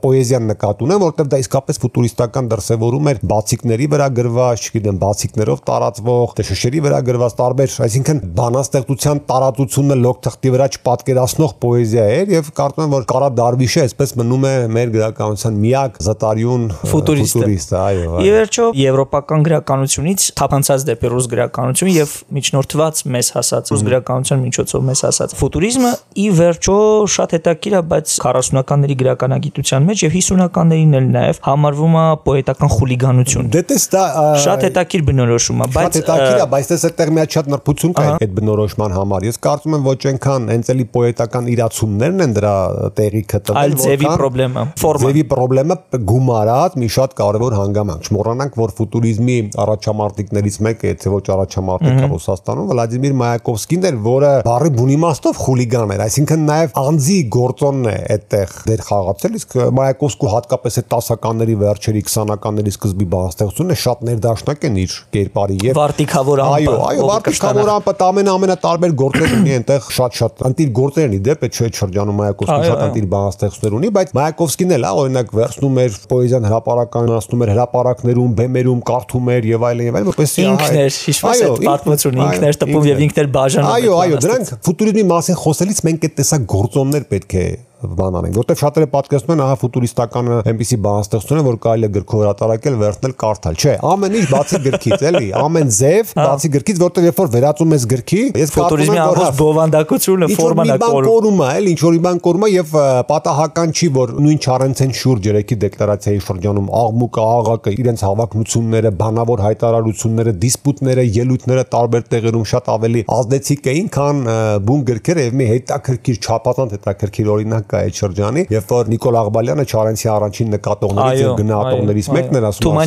պոեզիան 0.00 0.48
նկատ 0.50 0.84
ունեմ, 0.86 1.04
որովհետեւ 1.04 1.30
դա 1.30 1.40
իսկապես 1.44 1.80
ֆուտուրիստական 1.84 2.50
դրսևորում 2.50 3.10
էր 3.10 3.20
բացիկների 3.30 3.88
վրա 3.94 4.08
գրված, 4.20 4.66
չգիտեմ, 4.80 4.98
բացիկներով 5.00 5.60
տարածվող, 5.68 6.32
դե 6.38 6.44
շշերի 6.48 6.80
վրա 6.84 6.98
գրված 7.06 7.34
տարբեր, 7.40 7.74
այսինքն 7.84 8.20
բանաստեղծության 8.38 9.20
տարածությունը 9.28 9.96
լոկ 10.00 10.20
թղթի 10.24 10.52
վրա 10.54 10.66
չպատկերացնող 10.74 11.54
պոեզիա 11.60 12.04
էր 12.20 12.32
եւ 12.34 12.50
կարծում 12.60 12.84
եմ 12.86 12.94
որ 12.96 13.06
Կարա 13.10 13.28
Դարվիշը 13.40 13.82
այսպես 13.84 14.14
մնում 14.20 14.46
է 14.50 14.54
մեր 14.76 14.92
գրականության 14.96 15.58
միակ 15.60 16.00
զտարյուն 16.06 16.64
ֆուտուրիստը, 16.90 17.76
այո։ 17.80 18.20
Ի 18.20 18.30
վերջո 18.36 18.66
եվրոպական 18.80 19.44
գրականությունից 19.50 20.26
թափանցած 20.40 20.86
դեպի 20.90 21.10
ռուս 21.14 21.28
գրականություն 21.34 21.92
եւ 21.94 22.14
միջնորդված 22.40 23.02
մեզ 23.16 23.30
հասած 23.36 23.72
ռուս 23.74 23.84
գրականության 23.90 24.44
միջոցով 24.46 24.86
մեզ 24.90 25.04
հասած 25.06 25.36
ֆուտուրիզմը 25.40 25.92
ի 26.20 26.26
վերջո 26.40 26.76
շատ 27.14 27.34
հետաքրքիր 27.36 27.76
է, 27.80 27.82
բայց 27.90 28.14
40-ականների 28.20 28.96
գրականագիտության 29.00 29.88
մեջ 29.90 30.04
եւ 30.06 30.16
50-ականներին 30.20 30.98
էլ 31.00 31.08
նաեւ 31.10 31.40
համարվում 31.50 31.96
է 32.00 32.04
պոետական 32.26 32.72
խուլիգանություն։ 32.76 33.50
Դե 33.54 33.62
տես 33.70 33.86
դա 33.94 34.04
շատ 34.44 34.66
հետաքրքիր 34.70 35.04
բնորոշում 35.10 35.60
է, 35.60 35.68
բայց 35.74 35.86
Շատ 35.90 35.98
հետաքրքիր 36.00 36.40
է, 36.40 36.46
բայց 36.54 36.70
տես 36.70 36.84
այդտեղ 36.88 37.10
մի 37.10 37.20
հատ 37.20 37.34
շատ 37.36 37.50
նրբություն 37.50 37.94
կա 37.98 38.04
այդ 38.20 38.34
բնորոշման 38.38 38.94
համար։ 38.96 39.26
Ես 39.30 39.38
կարծում 39.44 39.76
եմ 39.76 39.86
ոչ 39.90 39.98
այնքան 40.10 40.48
հենց 40.50 40.70
էլի 40.74 40.86
պոետական 40.94 41.50
իրացումներն 41.50 42.24
են 42.24 42.34
դրա 42.38 42.54
տեղիքը 43.00 43.40
տվել, 43.50 43.60
այլ 43.60 43.76
ձևի 43.80 44.08
խնդրեմը, 44.10 44.64
ֆորմա։ 44.80 45.10
Ձևի 45.10 45.24
խնդրեմը 45.30 45.76
գումարած 46.10 46.76
մի 46.80 46.88
շատ 46.94 47.14
կարևոր 47.20 47.56
հանգամանք։ 47.60 48.08
Չմոռանանք, 48.10 48.58
որ 48.60 48.74
ֆուտուրիզմի 48.80 49.36
առաջամարտիկներից 49.64 50.58
մեկը, 50.66 50.90
եթե 50.90 51.12
ոչ 51.14 51.24
առաջամարտիկը 51.34 52.08
Ռուսաստանում, 52.10 52.70
Վլադիմիր 52.70 53.16
Մայակովսկին 53.20 53.86
էր, 53.90 53.98
որը 54.06 54.32
բարի 54.46 54.72
բուն 54.78 54.92
իմաստով 54.96 55.40
խուլիգան 55.40 55.94
էր, 55.94 56.04
այսինքն 56.06 56.44
նաև 56.50 56.78
անձի 56.80 57.18
գործոնն 57.36 57.90
է 57.90 57.96
այդտեղ 58.14 58.54
դեր 58.70 58.84
խաղացել, 58.90 59.38
իսկ 59.40 59.56
Մայակովսկու 59.80 60.30
հատկապես 60.34 60.80
այդ 60.80 60.88
10-ականների 60.94 61.56
վերջերի 61.60 62.02
20-ականների 62.10 62.74
սկզբի 62.74 63.06
բանաստեղծությունը 63.14 63.76
շատ 63.80 64.04
ներդաշնակ 64.10 64.59
են 64.68 64.76
իր 64.80 64.94
կերպարի 65.14 65.56
եւ 65.66 65.78
Վարտիկավոր 65.80 66.42
ամպը։ 66.44 66.56
Այո, 66.60 66.74
այո, 66.90 67.06
Վարտիկավոր 67.10 67.70
ամպը 67.74 67.94
ամեն 68.10 68.30
ամենատարբեր 68.30 68.94
գործեր 69.00 69.34
ունի 69.36 69.54
այնտեղ 69.56 69.88
շատ-շատ 69.96 70.44
անտիր 70.50 70.70
գործեր 70.80 71.08
ունի 71.10 71.20
դեպ 71.30 71.44
այդ 71.46 71.58
շրջանում 71.80 72.20
Մայակովսկին 72.20 72.66
շատ 72.70 72.82
անտիր 72.86 73.06
բանաստեղծներ 73.14 73.76
ունի, 73.80 73.90
բայց 73.96 74.12
Մայակովսկին 74.20 74.74
էլ, 74.76 74.86
հա, 74.86 74.92
օրինակ 75.00 75.34
վերցնում 75.40 75.80
էր 75.80 75.98
պոեզիան 76.10 76.48
հրապարականացնում 76.50 77.44
էր 77.46 77.52
հրապարակներում, 77.54 78.34
բեմերում 78.40 78.84
կարդում 78.90 79.32
էր 79.36 79.48
եւ 79.50 79.66
այլն 79.70 79.88
եւ 79.90 79.98
այլն, 80.00 80.10
որպեսզի 80.10 80.46
ինքն 80.50 80.78
էր 80.80 81.00
հիշված 81.00 81.42
այդ 81.46 81.64
պատմությունը, 81.70 82.26
ինքն 82.26 82.48
էր 82.50 82.60
տպում 82.60 82.88
եւ 82.90 83.02
ինքն 83.06 83.20
էր 83.20 83.32
բաժանում։ 83.40 83.74
Այո, 83.80 83.96
այո, 84.00 84.20
դրանք 84.26 84.54
ֆուտուրիզմի 84.70 85.08
մասին 85.10 85.40
խոսելիս 85.40 85.84
մենք 85.90 86.06
այդ 86.10 86.16
տեսակ 86.20 86.48
գործոններ 86.54 87.10
պետք 87.10 87.36
է 87.40 87.48
բան 87.80 88.16
անենք, 88.18 88.34
որտեղ 88.36 88.58
շատերը 88.60 88.86
պատկերացնում 88.92 89.32
են 89.32 89.40
ահա 89.40 89.54
ֆուտուրիստականը 89.60 90.34
այնպիսի 90.50 90.78
բանաստեղծություն 90.84 91.38
է, 91.40 91.44
որ 91.46 91.56
կարելի 91.64 91.86
է 91.86 91.90
գրքով 91.94 92.20
հրատարակել, 92.20 92.74
վերցնել, 92.80 93.14
կարդալ։ 93.22 93.56
Չէ, 93.60 93.72
ամեն 93.90 94.16
ինչ 94.20 94.26
բացի 94.30 94.60
գրքից, 94.66 95.04
էլի, 95.10 95.30
ամեն 95.40 95.72
ձև 95.80 96.12
բացի 96.20 96.50
գրքից, 96.56 96.80
որտեղ 96.84 97.06
երբ 97.08 97.20
որ 97.20 97.30
վերածում 97.34 97.74
ես 97.76 97.86
գրքի, 97.90 98.20
ես 98.40 98.52
եմ, 98.84 99.00
որ 99.00 99.32
բովանդակությունը 99.40 100.28
ֆորման 100.36 100.70
է 100.70 100.78
կորում։ 100.84 101.42
Էլի 101.50 101.72
ինչ 101.74 101.80
որ 101.80 101.98
բան 102.04 102.20
կորում 102.20 102.44
է 102.44 102.50
եւ 102.50 102.74
պատահական 103.10 103.74
չի, 103.80 103.88
որ 103.96 104.12
նույն 104.20 104.40
Չարենցեն 104.40 104.94
շուրջ 105.00 105.28
երեքի 105.30 105.58
դեկլարացիայի 105.64 106.20
շրջանում 106.26 106.68
աղմուկը, 106.80 107.24
աղակը, 107.40 107.74
իրենց 107.80 108.04
հավակնությունները, 108.10 108.92
բանավոր 109.00 109.42
հայտարարությունները, 109.46 110.34
դիսպուտները, 110.44 111.04
ելույթները 111.20 111.64
տարբեր 111.74 112.06
տեղերում 112.10 112.46
շատ 112.50 112.70
ավելի 112.74 113.04
ազդեցիկ 113.20 113.70
էին, 113.70 113.90
քան 113.96 114.22
բուն 114.70 114.84
գրքերը 114.90 115.26
եւ 115.30 115.38
մի 115.40 115.48
հետաքրքիր 115.50 116.20
չափազանց 116.20 116.74
հետաքրքիր 116.76 117.30
օրինակ 117.36 117.69
կա 117.70 117.80
այդ 117.86 118.00
շրջանի, 118.00 118.44
երբ 118.50 118.72
որ 118.74 118.90
Նիկոլ 118.90 119.18
Աղբալյանը 119.20 119.64
Չարենցի 119.70 120.08
առաջին 120.10 120.50
նկատողներից 120.54 121.20
եւ 121.20 121.34
գնահատողներից 121.40 122.08
մեկն 122.16 122.38
էր 122.40 122.46
ասում, 122.50 122.80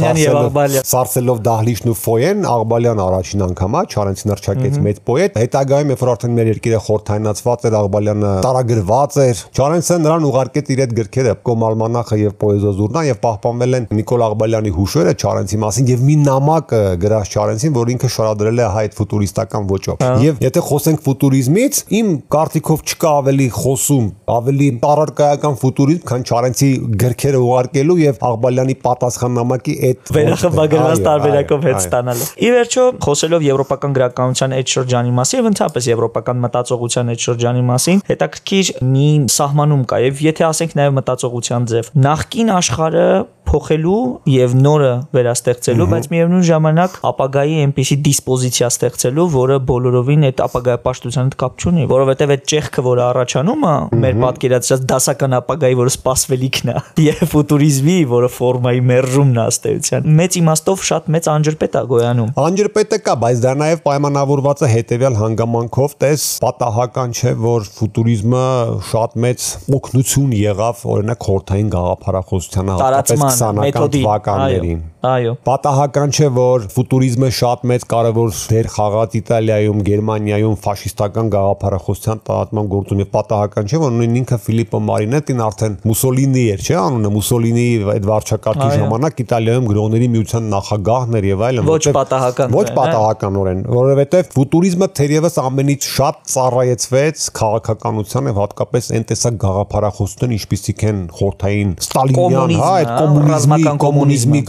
Սարսելով 0.93 1.41
դահլիճն 1.47 1.91
ու 1.93 1.97
ֆոյեն 2.03 2.47
Աղբալյան 2.53 3.01
առաջին 3.03 3.43
անգամա 3.47 3.83
Չարենցին 3.93 4.33
արչակեց 4.33 4.79
մեծ 4.83 5.01
պոետ։ 5.07 5.37
Հետագայում 5.43 5.93
երբ 5.93 6.03
որ 6.03 6.11
արդեն 6.13 6.35
մեր 6.37 6.49
երկիրը 6.53 6.81
խորթայնացված 6.87 7.67
էր, 7.69 7.77
Աղբալյանը 7.83 8.31
տարագրված 8.43 9.17
էր։ 9.23 9.43
Չարենցը 9.53 9.97
նրան 10.03 10.27
ուղարկեց 10.29 10.71
իր 10.73 10.83
այդ 10.83 10.95
գրքերը 10.99 11.35
Կոմալմանախը 11.47 12.19
եւ 12.23 12.35
Պոեզոզուրնա 12.43 13.03
եւ 13.07 13.19
պահպանվել 13.23 13.77
են 13.79 13.87
Նիկոլ 13.93 14.25
Աղբալյանի 14.27 14.73
հուշերը 14.77 15.13
Չարենցի 15.23 15.59
մասին 15.63 15.91
եւ 15.93 16.03
մի 16.03 16.17
նամակ 16.23 16.75
գրած 17.03 17.33
Չարենցին, 17.33 17.73
որ 17.77 17.93
ինքը 17.93 18.09
շարադրել 18.13 18.61
է 18.63 18.69
հայ 18.73 18.85
ֆուտուրիստական 18.97 19.67
ոճով։ 19.73 20.03
Եվ 20.23 20.41
եթե 20.43 20.63
խոսենք 20.67 21.03
ֆուտուրիզմից, 21.07 21.81
իմ 21.99 22.11
կարծիքով 22.33 22.83
չկա 22.93 23.13
ավելի 23.23 23.47
խոսում, 23.57 24.07
ավելի 24.33 24.69
առարկայական 24.87 25.57
ֆուտուրիզմ, 25.63 26.03
քան 26.09 26.25
Չարենցի 26.29 26.69
գրքերը 27.03 27.41
ուղարկելու 27.43 27.97
եւ 28.03 28.23
Աղբալյանի 28.29 28.75
պատասխան 28.83 29.37
նամակի 29.39 29.75
այդ 29.89 30.11
վերախմբագրված 30.17 31.03
տարբերակով 31.07 31.67
հետ 31.67 31.79
ստանալը։ 31.83 32.27
Ի 32.33 32.49
վերջո, 32.53 32.85
խոսելով 33.07 33.45
եվրոպական 33.49 33.95
գրականության 33.97 34.57
այդ 34.57 34.73
շրջանի 34.73 35.13
մասին 35.19 35.41
եւ 35.43 35.49
ընդհանրապես 35.53 35.89
եվրոպական 35.93 36.43
մտածողության 36.47 37.13
այդ 37.13 37.23
շրջանի 37.27 37.63
մասին, 37.73 38.03
հետաքրքիր 38.13 38.73
մի 38.93 39.07
սահմանում 39.33 39.85
կա 39.93 40.01
եւ 40.03 40.23
եթե 40.23 40.47
ասենք 40.49 40.75
նաեւ 40.79 40.97
մտածողության 40.99 41.69
ձև, 41.73 41.93
նախքին 42.03 42.53
աշխարհը 42.53 43.07
փոխելու 43.43 43.97
եւ 44.33 44.53
նորը 44.57 44.91
վերաստեղծելու, 45.13 45.87
բայց 45.91 46.05
միևնույն 46.13 46.45
ժամանակ 46.47 46.95
ապագայի 47.09 47.57
այնպիսի 47.63 47.97
դիսպոզիցիա 48.07 48.69
ստեղծելու, 48.73 49.25
որը 49.33 49.57
բոլորովին 49.69 50.25
այդ 50.29 50.43
ապագայապաշտության 50.47 51.29
հետ 51.29 51.37
կապ 51.43 51.63
չունի, 51.63 51.85
որովհետեւ 51.91 52.33
այդ 52.33 52.45
ճեղքը, 52.53 52.85
որը 52.87 53.03
առաջանում 53.09 53.67
է, 53.67 53.75
մեր 54.03 54.17
պատկերացրած 54.63 54.85
դասական 54.87 55.35
ապագայի, 55.37 55.75
որը 55.79 55.91
սպասվելիքն 55.93 56.71
է, 56.71 56.75
եւ 57.07 57.21
ֆուտուրիզմի, 57.33 57.95
որը 58.11 58.29
ֆորմայի 58.33 58.81
մերժումն 58.89 59.39
է 59.39 59.45
ըստեյության։ 59.51 60.07
Մեծ 60.19 60.37
իմաստով 60.39 60.85
շատ 60.89 61.09
մեծ 61.15 61.29
անջրպետ 61.33 61.75
է 61.79 61.83
գոյանում։ 61.91 62.31
Անջրպետը 62.43 62.99
կա, 63.03 63.15
բայց 63.23 63.43
դա 63.43 63.53
նաեւ 63.63 63.83
պայմանավորված 63.87 64.63
է 64.63 64.71
հետեւյալ 64.73 65.19
հանգամանքով, 65.23 65.97
տես 66.03 66.27
պատահական 66.43 67.17
չէ, 67.19 67.35
որ 67.43 67.69
ֆուտուրիզմը 67.79 68.45
շատ 68.93 69.19
մեծ 69.27 69.49
օգնություն 69.79 70.33
եղավ 70.39 70.87
օրինակ 70.95 71.29
խորթային 71.29 71.75
գաղափարախոսությանը 71.77 72.79
հատկապես 72.79 73.23
20-ական 73.43 73.95
թվականներին։ 73.97 74.83
Այո։ 75.03 75.33
Պատահական 75.43 76.13
չէ, 76.15 76.27
որ 76.31 76.65
ֆուտուրիզմը 76.71 77.27
շատ 77.35 77.63
մեծ 77.67 77.85
կարևոր 77.91 78.29
դեր 78.53 78.67
խաղաց 78.71 79.15
Իտալիայում, 79.19 79.79
Գերմանիայում 79.89 80.53
ֆաշիստական 80.63 81.31
գաղափարախոսության 81.33 82.21
տարածման 82.29 82.69
գործում 82.71 83.01
եւ 83.03 83.09
պատահական 83.11 83.67
չէ, 83.67 83.81
որ 83.83 83.91
նույն 83.97 84.15
ինքը 84.21 84.37
Ֆիլիպպո 84.45 84.81
Մարինետին 84.87 85.43
արդեն 85.43 85.75
Մուսոլինի 85.91 86.43
էր, 86.53 86.63
չէ՞, 86.63 86.77
անունը 86.83 87.11
Մուսոլինի 87.17 87.65
այդ 87.93 88.07
վարչակարգի 88.13 88.69
ժամանակ 88.79 89.19
Իտալիայում 89.23 89.67
գրողների 89.73 90.07
միության 90.13 90.47
նախագահն 90.53 91.19
էր 91.19 91.27
եւ 91.33 91.43
այլն։ 91.51 91.67
Ոչ 91.67 91.83
պատահական։ 91.99 92.55
Ոչ 92.55 92.65
պատահականորեն, 92.79 93.61
որովհետեւ 93.75 94.31
ֆուտուրիզմը 94.39 94.89
թերևս 95.03 95.37
ամենից 95.43 95.89
շատ 95.97 96.23
ծառայեցվեց 96.31 97.27
քաղաքականության 97.43 98.31
եւ 98.31 98.41
հատկապես 98.43 98.89
այն 98.93 99.07
տեսակ 99.11 99.39
գաղափարախոսության, 99.43 100.35
ինչպիսիք 100.39 100.83
են 100.93 101.03
խորթային 101.19 101.75
Ստալինյան, 101.83 102.55
հա, 102.63 102.71
այդ 102.83 102.91
կոմունիզմի, 103.03 103.61
կոմունիզմի 103.83 104.43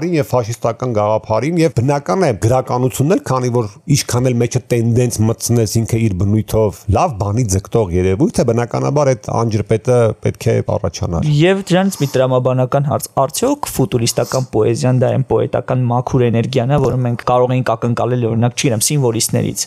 գաղափարին 0.00 0.16
եւ 0.16 0.28
ֆաշիստական 0.30 0.92
գաղափարին 0.96 1.58
եւ 1.60 1.72
բնական 1.76 2.22
է 2.24 2.30
գրականությունն 2.40 3.14
էլ, 3.14 3.20
քանի 3.28 3.50
որ 3.52 3.66
ինչքան 3.94 4.28
էլ 4.30 4.36
մեջը 4.40 4.60
տենդենս 4.72 5.18
մտցնես 5.28 5.74
ինքը 5.80 5.98
իր 6.00 6.14
բնույթով 6.20 6.78
լավ 6.96 7.14
բանի 7.20 7.44
ձգտող 7.54 7.92
երևույթ 7.96 8.40
է, 8.40 8.44
բնականաբար 8.50 9.10
այդ 9.10 9.28
անջրպետը 9.40 9.98
պետք 10.24 10.46
է 10.50 10.54
առաջանար։ 10.70 11.28
Եվ 11.40 11.62
դրանից 11.70 11.98
մի 12.00 12.08
տրամաբանական 12.14 12.88
հարց. 12.90 13.08
արդյոք 13.20 13.68
ֆուտուրիստական 13.76 14.48
պոեզիան 14.54 15.00
դա 15.00 15.10
այն 15.10 15.24
պոետական 15.30 15.84
մաքուր 15.90 16.24
էներգիան 16.30 16.70
է, 16.70 16.80
որը 16.80 16.98
մենք 17.04 17.24
կարող 17.30 17.54
ենք 17.60 17.72
ակնկալել 17.74 18.26
օրինակ, 18.30 18.56
չգիտեմ, 18.60 18.84
սիմվոլիստներից։ 18.88 19.64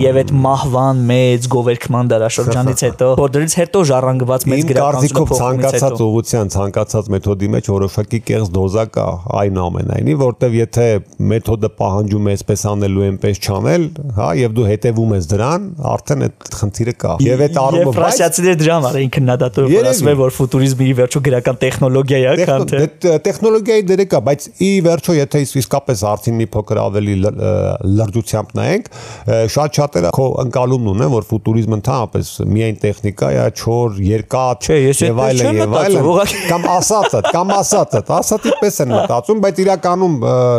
Եվ 0.00 0.20
այդ 0.20 0.32
մահվան 0.44 1.02
մեծ 1.10 1.48
գովերքման 1.54 2.10
դարաշրջանից 2.10 2.84
հետո, 2.90 3.10
որ 3.20 3.34
դրից 3.36 3.56
հետո 3.60 3.84
ժառանգված 3.90 4.46
մեծ 4.50 4.64
գրականությունը 4.70 5.26
փոխումից 5.30 5.66
հետո 5.70 5.80
ցանկացած 5.80 6.04
ուղղության, 6.10 6.52
ցանկացած 6.56 7.10
մեթոդի 7.14 7.50
մեջ 7.54 7.70
որոշակի 7.70 8.20
կեղծ 8.30 8.52
դոզա 8.60 8.84
կա 8.96 9.06
այնուամենայնիվ, 9.70 10.18
որտեվ 10.20 10.54
եթե 10.56 10.86
մեթոդը 11.30 11.68
պահանջում 11.78 12.28
է 12.30 12.34
այսպես 12.34 12.62
անելու, 12.70 13.04
այնպես 13.06 13.40
չանել, 13.40 13.84
հա, 14.16 14.28
եւ 14.40 14.54
դու 14.56 14.66
հետեւում 14.70 15.14
ես 15.16 15.28
դրան, 15.30 15.66
արդեն 15.90 16.24
այդ 16.26 16.48
խնդիրը 16.60 16.94
կա։ 17.00 17.14
Եվ 17.26 17.44
այդ 17.46 17.58
առումով 17.60 17.98
ֆրանսիացիները 18.00 18.60
դրան 18.60 18.88
արին 18.90 19.12
քննադատորը, 19.16 19.70
որ 19.70 19.88
ասում 19.90 20.10
է, 20.10 20.14
որ 20.20 20.34
ֆուտուրիզմը 20.40 20.88
ի 20.90 20.94
վերջո 21.00 21.22
գրական 21.30 21.60
տեխնոլոգիա 21.60 22.20
է, 22.20 22.46
քան 22.50 22.66
թե 22.70 23.14
տեխնոլոգիայի 23.30 23.86
դերը 23.90 24.06
կա, 24.10 24.20
բայց 24.30 24.46
ի 24.60 24.70
վերջո 24.86 25.16
եթե 25.20 25.42
իսկապես 25.60 26.04
արդին 26.10 26.38
մի 26.40 26.46
փոքր 26.54 26.80
ավելի 26.80 27.16
լրջությամբ 28.00 28.54
նայենք, 28.60 28.90
շատ 29.54 29.80
շատերը 29.80 30.12
քո 30.16 30.26
ընկալումն 30.44 30.90
ունեն, 30.94 31.12
որ 31.14 31.26
ֆուտուրիզմը 31.30 31.78
ընդհանրապես 31.80 32.32
միայն 32.50 32.80
տեխնիկա 32.84 33.30
է, 33.30 33.44
չոր, 33.60 34.00
երկաթ 34.10 34.68
եւ 34.70 35.22
այլն 35.26 35.60
եւ 35.60 35.76
այլն, 35.80 36.34
կամ 36.50 36.66
ասածը, 36.74 37.22
կամ 37.30 37.52
ասածը, 37.60 38.02
ասածի 38.20 38.54
պես 38.60 38.80
են 38.84 38.94
մտածում, 38.94 39.42
բայց 39.44 39.59
իրականում 39.60 40.14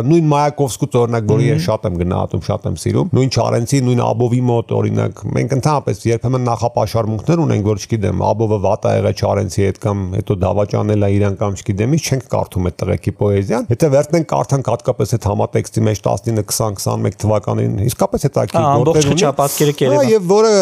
նույն 0.08 0.28
Մայակովսկուց 0.32 0.96
օրինակ, 1.02 1.26
որի 1.32 1.48
ես 1.48 1.62
շատ 1.66 1.86
եմ 1.88 1.96
գնահատում, 2.02 2.42
շատ 2.48 2.66
եմ 2.70 2.76
սիրում, 2.82 3.12
նույն 3.16 3.32
Չարենցի, 3.32 3.80
նույն 3.86 4.02
Աբովի 4.06 4.40
մոտ 4.48 4.74
օրինակ, 4.78 5.22
մենք 5.36 5.54
ընդհանրապես 5.56 6.02
երբեմն 6.12 6.46
նախապաշարմունքներ 6.48 7.42
ունենք, 7.42 7.68
որ 7.72 7.82
չգիտեմ, 7.82 8.22
Աբովը 8.32 8.58
վատ 8.62 8.82
է 8.82 8.94
եղել 8.96 9.16
Չարենցի 9.22 9.66
հետ 9.66 9.80
կամ 9.82 10.02
հետո 10.18 10.36
դավաճանել 10.42 11.02
է 11.02 11.10
իրան 11.12 11.36
կամ 11.42 11.56
չգիտեմ, 11.62 11.96
ինչ 11.96 12.02
չենք 12.12 12.26
կարդում 12.32 12.68
այդ 12.72 12.76
տղեկի 12.82 13.12
պոեզիան։ 13.22 13.68
Եթե 13.72 13.90
վերցնենք 13.92 14.28
կարդանք 14.32 14.70
հատկապես 14.72 15.14
այդ 15.16 15.26
համատեքստի 15.32 15.84
մեջ 15.88 16.02
19-20-21 16.02 17.18
թվականին, 17.22 17.74
իսկապես 17.92 18.26
հետաքրքիր 18.28 18.66
գործեր 18.82 19.08
ունի։ 19.12 19.22
Ամբողջ 19.22 19.38
պատկերը 19.42 19.74
կերևա։ 19.82 20.02
Հա, 20.02 20.10
եւ 20.12 20.28
որը 20.32 20.52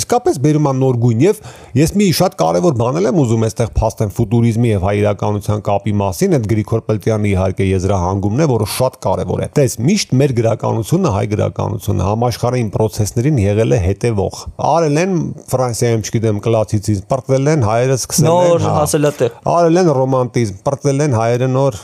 իսկապես 0.00 0.40
բերում 0.46 0.66
է 0.66 0.74
նոր 0.76 0.98
գույն 1.06 1.24
եւ 1.26 1.40
ես 1.76 1.94
մի 1.96 2.08
շատ 2.16 2.36
կարեւոր 2.40 2.76
բան 2.80 3.00
եմ 3.06 3.20
ուզում 3.22 3.46
այստեղ 3.46 3.70
փաստեմ 3.76 4.12
ֆուտուրիզմի 4.16 4.70
եւ 4.72 4.86
հայ 4.86 4.94
իրականության 5.00 5.62
կապի 5.66 5.94
մասին, 6.00 6.36
այդ 6.36 6.46
Գրիգոր 6.52 6.82
Պելտյանի 6.86 7.32
իհարկե 7.32 7.66
եզրահանգումն 7.86 8.42
է, 8.42 8.46
որը 8.50 8.66
շատ 8.74 8.96
կարևոր 9.06 9.42
է։ 9.44 9.48
Տես, 9.56 9.74
միշտ 9.86 10.12
մեր 10.20 10.32
գրականությունը, 10.36 11.10
հայ 11.16 11.24
գրականությունը 11.32 12.06
համաշխարհային 12.06 12.70
process-ներին 12.74 13.38
եղել 13.42 13.76
է 13.76 13.78
հետևող։ 13.86 14.40
Արել 14.66 15.00
են 15.02 15.14
Ֆրանսիայում, 15.46 16.02
չգիտեմ, 16.06 16.40
կլասիցիզմ, 16.46 17.06
պարտվել 17.12 17.50
են 17.52 17.66
հայերը 17.66 17.96
սկսել 17.96 18.26
են 18.26 18.36
նոր 18.36 18.64
հա, 18.66 18.72
հասելատեղ։ 18.76 19.36
Արել 19.56 19.80
են 19.82 19.90
ռոմանտիզմ, 19.96 20.58
պարտվել 20.66 21.04
են 21.06 21.16
հայերը 21.16 21.48
նոր 21.56 21.78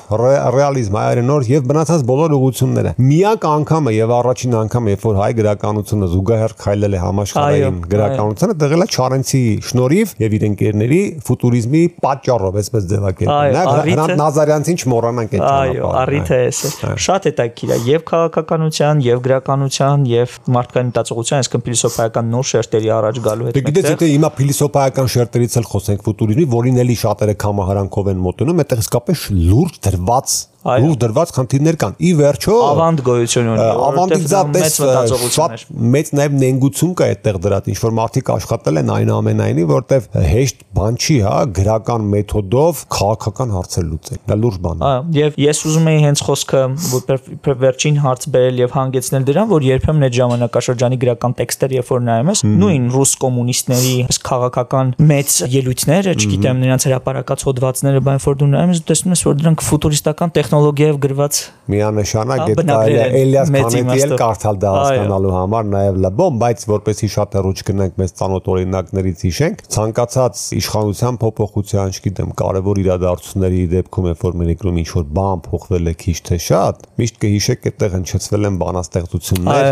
ռեալիզմ, 0.52 0.98
հայերը 1.02 1.24
նոր 1.30 1.46
եւ 1.52 1.66
բնացած 1.72 2.04
բոլոր 2.12 2.36
ուղությունները։ 2.38 2.94
Միակ 3.02 3.46
անգամը 3.52 3.94
եւ 3.96 4.14
առաջին 4.18 4.56
անգամը, 4.62 4.92
երբ 4.92 5.06
որ 5.06 5.20
հայ 5.22 5.30
գրականությունը 5.42 6.10
զուգահեռ 6.12 6.56
քայլել 6.62 6.92
է 6.92 7.02
համաշխարհային 7.02 7.80
գրականությանը, 7.92 8.56
դեղել 8.62 8.82
է 8.82 8.88
Չարենցի 8.92 9.42
շնորհիվ 9.72 10.14
եւ 10.22 10.36
իր 10.38 10.46
ընկերների 10.52 11.00
ֆուտուրիզմի 11.26 11.82
պատճառով, 12.02 12.58
այսպես 12.62 12.88
ձևակերպել։ 12.92 13.60
Հրանտ 13.92 14.16
Նազարյանցին 14.22 14.80
չմոռանանք 14.82 15.36
այդ 15.36 15.42
ճանապարհը։ 15.42 15.81
Այո, 15.82 15.90
առիթը 16.02 16.36
է 16.38 16.44
էս։ 16.48 16.60
Շատ 17.02 17.26
հետաքրքիր 17.28 17.72
է 17.72 17.78
եւ 17.88 18.04
քաղաքականության, 18.12 19.02
եւ 19.06 19.22
գրականության, 19.26 20.06
եւ 20.12 20.36
մարդկային 20.56 20.92
մտածողության, 20.92 21.42
այսինքն 21.42 21.64
փիլիսոփայական 21.66 22.30
նոր 22.32 22.48
շերտերի 22.52 22.92
առաջ 22.98 23.20
գալու 23.26 23.48
հետ։ 23.48 23.58
Դե 23.58 23.64
գիտես, 23.68 23.88
եթե 23.92 24.10
հիմա 24.12 24.30
փիլիսոփայական 24.38 25.12
շերտերից 25.16 25.58
էլ 25.62 25.68
խոսենք 25.72 26.06
ֆուտուրիզմի, 26.06 26.46
որին 26.52 26.80
էլի 26.86 26.96
շատերը 27.02 27.36
կամահարանքով 27.42 28.12
են 28.12 28.22
մոտենում, 28.22 28.62
այդտեղ 28.62 28.82
իսկապես 28.86 29.26
լուրջ 29.42 29.80
դրված 29.88 30.38
Ուր 30.62 30.96
դրված 31.02 31.32
խնդիրներ 31.34 31.76
կան։ 31.82 31.94
Ի 31.98 32.10
վերջո 32.20 32.56
ավանդ 32.62 33.00
գոյություն 33.06 33.48
ունի, 33.50 33.64
ավանդիկ 33.82 34.26
մեծ 34.52 35.62
Մեծ 35.92 36.10
նաև 36.14 36.36
նենգություն 36.42 36.92
կա 36.98 37.08
այդտեղ 37.12 37.38
դրած, 37.42 37.70
ինչ 37.72 37.78
որ 37.82 37.94
մարդիկ 37.98 38.30
աշխատել 38.36 38.80
են 38.82 38.92
այնուամենայնի, 38.94 39.64
որտեվ 39.72 40.06
հեշտ 40.22 40.62
բան 40.76 40.98
չի, 41.02 41.16
հա, 41.26 41.34
գրական 41.58 42.06
մեթոդով 42.12 42.82
քաղաքական 42.94 43.54
հարցեր 43.56 43.86
լուծել։ 43.90 44.20
Դա 44.30 44.38
լուրջ 44.42 44.60
բան 44.62 44.82
է։ 44.82 44.92
Եվ 45.18 45.38
ես 45.42 45.62
ուզում 45.72 45.90
եի 45.92 46.02
հենց 46.06 46.22
խոսքը 46.28 46.62
որ 46.92 47.58
վերջին 47.62 47.98
հարց 48.02 48.26
բերել 48.32 48.62
եւ 48.62 48.76
հանգեցնել 48.76 49.26
դրան, 49.32 49.50
որ 49.52 49.66
երբեմն 49.66 50.06
այդ 50.06 50.16
ժամանակաշրջանի 50.22 50.98
գրական 51.02 51.36
տեքստեր, 51.42 51.74
երբ 51.82 51.92
որ 51.92 52.02
նայում 52.06 52.32
ես, 52.32 52.42
նույն 52.62 52.88
ռուս 52.92 53.12
կոմունիստների 53.22 53.94
քաղաքական 54.22 54.92
մեծ 55.12 55.36
ելույթները, 55.52 56.14
չգիտեմ, 56.22 56.62
նրանց 56.62 56.86
հրապարակած 56.88 57.46
հոդվածները, 57.48 58.02
բան 58.06 58.22
որ 58.22 58.38
դու 58.42 58.50
նայում 58.52 58.72
ես, 58.72 58.82
տեսնում 58.92 59.16
ես, 59.16 59.24
որ 59.28 59.38
դրանք 59.42 59.64
ֆուտուրիստական 59.72 60.34
տեխնոլոգիայով 60.52 60.96
գրված 61.00 61.36
միանշանակ 61.72 62.40
այդ 62.42 62.60
կարելի 62.68 62.96
է 62.98 63.04
Էլիաս 63.22 63.50
Քանետի 63.54 64.02
էլ 64.04 64.12
կարդալ 64.20 64.56
դա 64.62 64.70
հասկանալու 64.76 65.32
համար 65.32 65.68
նաև 65.72 66.00
լբոմ, 66.04 66.38
բայց 66.42 66.64
որպեսի 66.72 67.08
շատ 67.14 67.36
հեռու 67.38 67.52
չգնանք 67.62 68.00
մեծ 68.02 68.14
ցանոթ 68.18 68.50
օրինակներից 68.52 69.22
հիշենք, 69.26 69.62
ցանկացած 69.76 70.42
իշխանության 70.58 71.20
փոփոխության, 71.22 71.94
չգիտեմ, 71.96 72.32
կարևոր 72.42 72.80
իրադարձությունների 72.82 73.62
դեպքում, 73.72 74.08
երբ 74.12 74.26
որ 74.26 74.36
մենիկնում 74.42 74.80
ինչ 74.82 74.88
որ 74.92 75.06
բան 75.22 75.44
փոխվել 75.46 75.92
է 75.92 75.94
քիչ 76.02 76.16
թե 76.28 76.38
շատ, 76.42 76.82
միշտ 77.02 77.20
կհիշեք 77.22 77.68
այդտեղ 77.72 77.94
հնչեցվել 77.96 78.48
են 78.50 78.58
բանաստեղծություններ, 78.62 79.70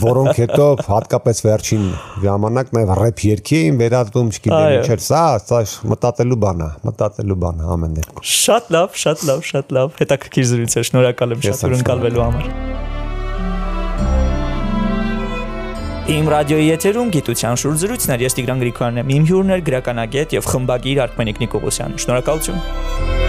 որոնք 0.00 0.40
հետո 0.44 0.68
հատկապես 0.88 1.44
վերջին 1.44 1.86
ժամանակ 2.24 2.74
նաև 2.74 2.94
ռեփ 3.04 3.24
երգի 3.28 3.60
էին 3.60 3.80
վերածվում, 3.84 4.32
չգիտեմ, 4.34 4.74
ինչ 4.80 4.88
էր 4.94 5.04
սա, 5.04 5.24
սա 5.44 5.62
մտածելու 5.94 6.40
բան 6.44 6.64
է, 6.64 6.70
մտածելու 6.88 7.38
բան 7.44 7.60
է 7.60 7.70
ամեն 7.74 7.98
դեպքում։ 8.00 8.28
Շատ 8.34 8.72
լավ, 8.74 8.98
շատ 9.04 9.26
լավ, 9.28 9.44
շատ 9.52 9.74
լավ 9.74 9.83
լավ, 9.84 9.98
հետաքրքիր 10.00 10.48
զրույց 10.50 10.78
էր, 10.80 10.88
շնորհակալ 10.90 11.36
եմ 11.36 11.44
շատ 11.44 11.64
հյուրընկալվելու 11.68 12.24
համար։ 12.24 12.82
Իմ 16.04 16.26
ռադիոյի 16.28 16.66
եթերում 16.68 17.12
գիտության 17.14 17.60
շուրջ 17.62 17.78
զրույցներ 17.80 18.24
ես 18.26 18.36
Տիգրան 18.36 18.60
Գրիգորյանն 18.60 19.00
եմ։ 19.00 19.14
Իմ 19.16 19.28
հյուրն 19.32 19.56
էր 19.56 19.64
գրականագետ 19.70 20.36
եւ 20.36 20.52
խմբագիր 20.52 21.02
Արքմենիկ 21.08 21.44
Նիկողոսյանը։ 21.46 22.02
Շնորհակալություն։ 22.04 23.23